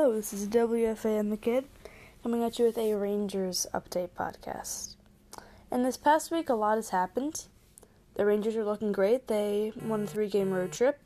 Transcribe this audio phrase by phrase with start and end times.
[0.00, 1.64] Hello, this is WFA and the Kid
[2.22, 4.94] coming at you with a Rangers update podcast.
[5.72, 7.46] And this past week, a lot has happened.
[8.14, 9.26] The Rangers are looking great.
[9.26, 11.00] They won a three game road trip.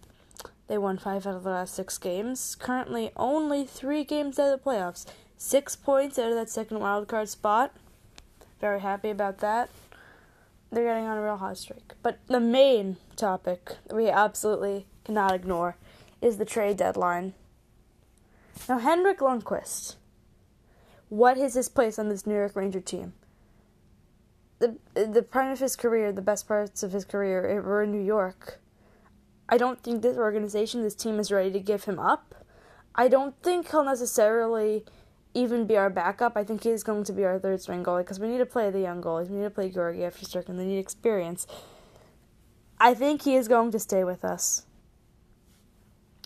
[0.69, 2.55] They won five out of the last six games.
[2.55, 5.07] Currently, only three games out of the playoffs.
[5.39, 7.75] Six points out of that second wildcard spot.
[8.61, 9.71] Very happy about that.
[10.71, 11.95] They're getting on a real hot streak.
[12.03, 15.77] But the main topic we absolutely cannot ignore
[16.21, 17.33] is the trade deadline.
[18.69, 19.97] Now, Henrik Lundqvist,
[21.09, 23.15] what is his place on this New York Ranger team?
[24.59, 28.01] The the prime of his career, the best parts of his career, were in New
[28.01, 28.61] York.
[29.49, 32.47] I don't think this organization, this team, is ready to give him up.
[32.95, 34.85] I don't think he'll necessarily
[35.35, 36.37] even be our backup.
[36.37, 38.71] I think he's going to be our third string goalie because we need to play
[38.71, 39.29] the young goalies.
[39.29, 40.57] We need to play Georgiev, Shesterkin.
[40.57, 41.47] They need experience.
[42.79, 44.67] I think he is going to stay with us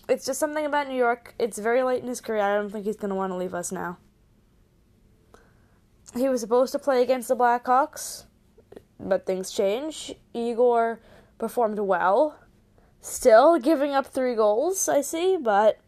[0.08, 1.34] it's just something about New York.
[1.38, 2.42] It's very late in his career.
[2.42, 3.98] I don't think he's going to want to leave us now.
[6.14, 8.24] He was supposed to play against the Blackhawks,
[8.98, 10.14] but things change.
[10.32, 11.00] Igor
[11.38, 12.38] performed well.
[13.00, 15.78] Still giving up three goals, I see, but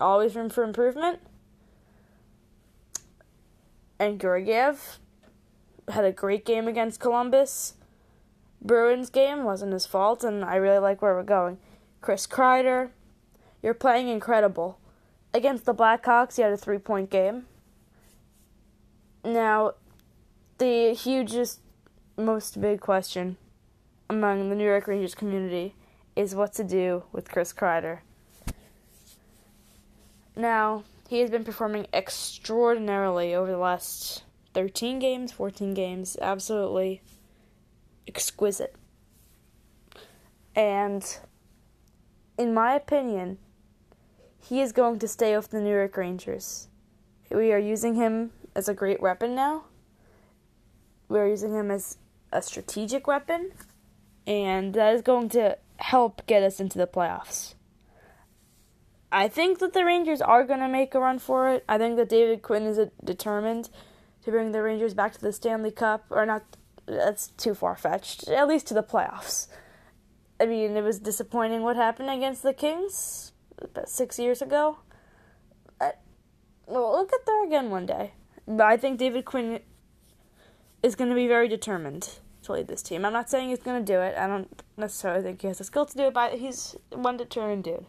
[0.00, 1.20] always room for improvement.
[3.98, 4.98] And Georgiev
[5.88, 7.74] had a great game against Columbus.
[8.62, 11.58] Bruins game wasn't his fault, and I really like where we're going.
[12.00, 12.90] Chris Kreider
[13.62, 14.78] you're playing incredible.
[15.32, 17.46] Against the Blackhawks, you had a three point game.
[19.24, 19.74] Now,
[20.58, 21.60] the hugest,
[22.16, 23.36] most big question
[24.08, 25.74] among the New York Rangers community
[26.16, 28.00] is what to do with Chris Kreider.
[30.34, 37.02] Now, he has been performing extraordinarily over the last 13 games, 14 games, absolutely
[38.06, 38.74] exquisite.
[40.54, 41.04] And
[42.38, 43.38] in my opinion,
[44.40, 46.68] he is going to stay with the New York Rangers.
[47.30, 49.64] We are using him as a great weapon now.
[51.08, 51.98] We are using him as
[52.32, 53.52] a strategic weapon,
[54.26, 57.54] and that is going to help get us into the playoffs.
[59.12, 61.64] I think that the Rangers are going to make a run for it.
[61.68, 63.68] I think that David Quinn is determined
[64.24, 66.44] to bring the Rangers back to the Stanley Cup, or not,
[66.86, 69.48] that's too far fetched, at least to the playoffs.
[70.40, 73.32] I mean, it was disappointing what happened against the Kings,
[73.62, 74.78] about six years ago.
[75.80, 75.92] I,
[76.66, 78.12] well, we'll get there again one day.
[78.46, 79.60] But I think David Quinn
[80.82, 83.04] is going to be very determined to lead this team.
[83.04, 84.16] I'm not saying he's going to do it.
[84.16, 87.64] I don't necessarily think he has the skill to do it, but he's one determined
[87.64, 87.86] dude.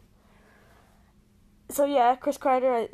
[1.70, 2.90] So yeah, Chris Kreider,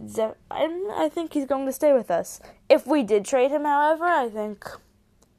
[0.52, 2.40] I, I think he's going to stay with us.
[2.70, 4.70] If we did trade him, however, I think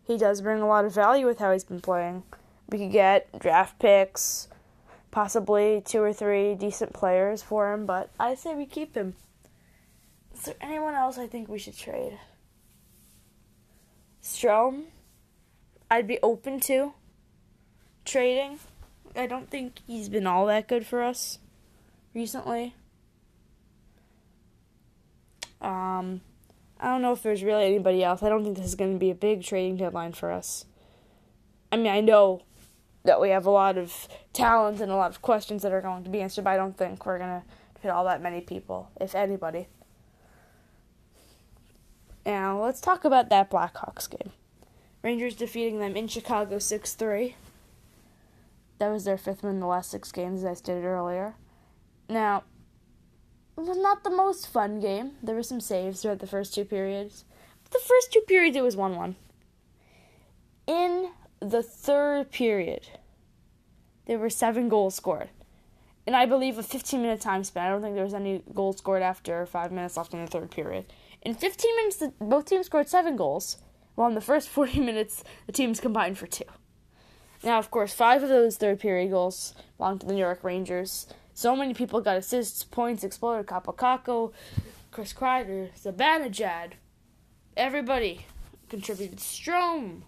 [0.04, 2.24] he does bring a lot of value with how he's been playing.
[2.68, 4.48] We could get draft picks,
[5.10, 9.14] possibly two or three decent players for him, but I say we keep him.
[10.34, 12.18] Is there anyone else I think we should trade?
[14.22, 14.84] Strome,
[15.90, 16.92] I'd be open to
[18.04, 18.58] trading.
[19.16, 21.38] I don't think he's been all that good for us
[22.14, 22.74] recently.
[25.60, 26.20] Um,
[26.78, 28.22] I don't know if there's really anybody else.
[28.22, 30.66] I don't think this is going to be a big trading deadline for us.
[31.72, 32.42] I mean, I know
[33.04, 36.04] that we have a lot of talent and a lot of questions that are going
[36.04, 37.46] to be answered, but I don't think we're going to
[37.80, 39.68] fit all that many people, if anybody.
[42.26, 44.32] Now, let's talk about that Blackhawks game.
[45.02, 47.36] Rangers defeating them in Chicago 6 3.
[48.78, 51.34] That was their fifth win in the last six games, as I stated earlier.
[52.08, 52.44] Now,
[53.56, 55.12] it was not the most fun game.
[55.22, 57.24] There were some saves throughout the first two periods.
[57.64, 59.16] But the first two periods, it was 1 1.
[60.66, 61.10] In
[61.40, 62.88] the third period,
[64.06, 65.28] there were seven goals scored.
[66.06, 67.66] And I believe a 15 minute time span.
[67.66, 70.50] I don't think there was any goals scored after five minutes left in the third
[70.50, 70.86] period.
[71.22, 73.58] In 15 minutes, both teams scored seven goals,
[73.94, 76.44] while in the first 40 minutes, the teams combined for two.
[77.42, 81.06] Now, of course, five of those third period goals belonged to the New York Rangers.
[81.34, 84.32] So many people got assists, points, exploded, Kaapo Kakko,
[84.90, 86.72] Chris Kreider, Zibanejad.
[87.56, 88.26] Everybody
[88.68, 89.18] contributed.
[89.18, 90.02] Strome,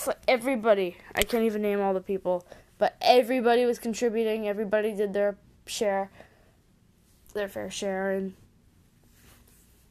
[0.00, 0.96] it's like everybody.
[1.14, 2.46] I can't even name all the people,
[2.78, 4.48] but everybody was contributing.
[4.48, 5.36] Everybody did their
[5.66, 6.10] share,
[7.34, 8.32] their fair share, and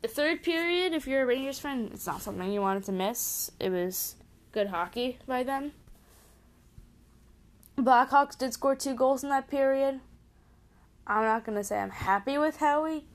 [0.01, 0.93] the third period.
[0.93, 3.51] If you're a Rangers fan, it's not something you wanted to miss.
[3.59, 4.15] It was
[4.51, 5.73] good hockey by them.
[7.77, 9.99] Blackhawks did score two goals in that period.
[11.05, 13.05] I'm not gonna say I'm happy with how we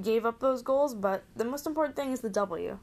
[0.00, 2.78] gave up those goals, but the most important thing is the W.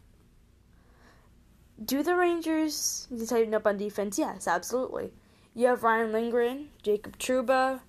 [1.83, 4.19] Do the Rangers need to tighten up on defense?
[4.19, 5.11] Yes, absolutely.
[5.55, 7.81] You have Ryan Lindgren, Jacob Trouba,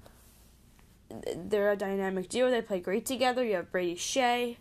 [1.35, 2.51] they're a dynamic duo.
[2.51, 3.45] They play great together.
[3.45, 4.57] You have Brady Skjei.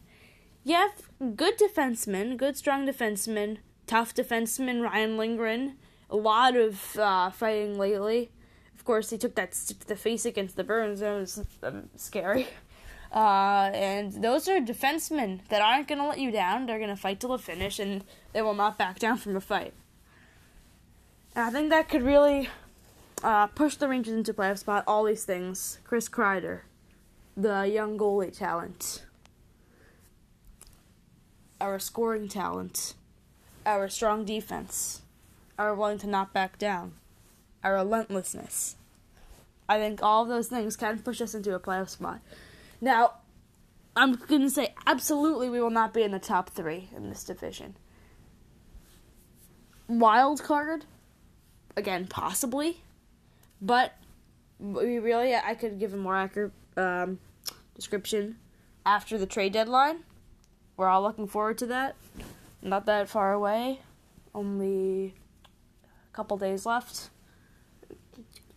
[0.63, 4.81] You have good defensemen, good strong defensemen, tough defensemen.
[4.81, 5.77] Ryan Lindgren.
[6.09, 8.31] A lot of uh, fighting lately.
[8.75, 11.01] Of course, he took that to the face against the Bruins.
[11.01, 12.47] That was um, scary.
[13.11, 16.65] Uh, and those are defensemen that aren't going to let you down.
[16.65, 18.03] They're going to fight till the finish, and
[18.33, 19.73] they will not back down from a fight.
[21.35, 22.49] And I think that could really
[23.23, 24.83] uh, push the Rangers into playoff spot.
[24.85, 25.79] All these things.
[25.83, 26.61] Chris Kreider,
[27.35, 29.05] the young goalie talent,
[31.59, 32.93] our scoring talent,
[33.65, 35.01] our strong defense,
[35.57, 36.93] our willing to not back down,
[37.63, 38.75] our relentlessness.
[39.67, 42.21] I think all of those things can push us into a playoff spot.
[42.81, 43.15] Now,
[43.95, 47.23] I'm going to say absolutely we will not be in the top three in this
[47.23, 47.75] division.
[49.87, 50.85] Wild card,
[51.75, 52.83] again, possibly,
[53.61, 53.93] but
[54.59, 57.19] we really, I could give a more accurate um,
[57.75, 58.37] description
[58.85, 60.03] after the trade deadline.
[60.77, 61.95] We're all looking forward to that.
[62.61, 63.79] Not that far away,
[64.35, 65.15] only
[65.83, 67.09] a couple days left,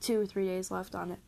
[0.01, 1.19] two or three days left on it.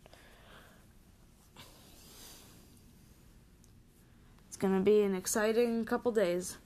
[4.55, 6.59] It's going to be an exciting couple days.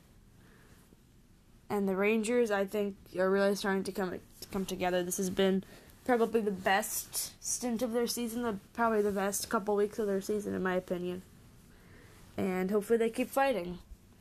[1.71, 4.21] And the Rangers, I think, are really starting to come
[4.53, 5.03] come together.
[5.03, 5.65] This has been
[6.05, 10.21] probably the best stint of their season, the, probably the best couple weeks of their
[10.21, 11.23] season, in my opinion.
[12.37, 13.79] And hopefully they keep fighting.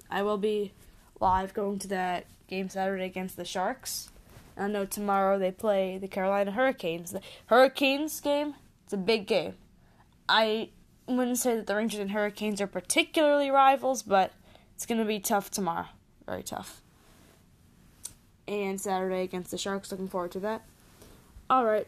[0.10, 0.72] I will be
[1.20, 4.12] live going to that game Saturday against the Sharks.
[4.56, 7.12] I know tomorrow they play the Carolina Hurricanes.
[7.12, 8.54] The Hurricanes game,
[8.86, 9.56] it's a big game.
[10.30, 10.70] I
[11.08, 14.34] wouldn't say that the Rangers and Hurricanes are particularly rivals, but
[14.76, 15.88] it's going to be tough tomorrow.
[16.26, 16.82] Very tough.
[18.48, 19.92] And Saturday against the Sharks.
[19.92, 20.66] Looking forward to that.
[21.50, 21.88] All right.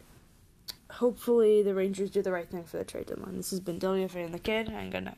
[0.90, 3.36] Hopefully the Rangers do the right thing for the trade deadline.
[3.36, 5.08] This has been Delia and the Kid, and good night.